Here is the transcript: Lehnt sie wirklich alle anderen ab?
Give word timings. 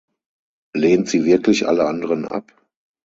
Lehnt 0.73 1.09
sie 1.09 1.25
wirklich 1.25 1.67
alle 1.67 1.85
anderen 1.85 2.25
ab? 2.27 2.55